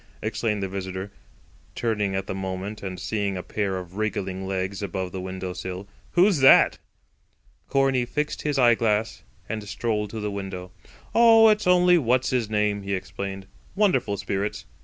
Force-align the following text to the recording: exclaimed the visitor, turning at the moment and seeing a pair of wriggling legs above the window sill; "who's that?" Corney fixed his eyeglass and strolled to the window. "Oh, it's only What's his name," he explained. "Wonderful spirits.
exclaimed 0.23 0.63
the 0.63 0.67
visitor, 0.67 1.11
turning 1.75 2.15
at 2.15 2.25
the 2.25 2.33
moment 2.33 2.81
and 2.81 2.99
seeing 2.99 3.37
a 3.37 3.43
pair 3.43 3.77
of 3.77 3.97
wriggling 3.97 4.47
legs 4.47 4.81
above 4.81 5.11
the 5.11 5.21
window 5.21 5.53
sill; 5.53 5.87
"who's 6.13 6.39
that?" 6.39 6.79
Corney 7.69 8.03
fixed 8.03 8.41
his 8.41 8.57
eyeglass 8.57 9.21
and 9.47 9.63
strolled 9.69 10.09
to 10.09 10.19
the 10.19 10.31
window. 10.31 10.71
"Oh, 11.13 11.49
it's 11.49 11.67
only 11.67 11.99
What's 11.99 12.31
his 12.31 12.49
name," 12.49 12.81
he 12.81 12.95
explained. 12.95 13.45
"Wonderful 13.75 14.17
spirits. 14.17 14.65